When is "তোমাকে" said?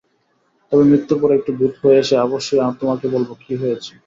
2.79-3.05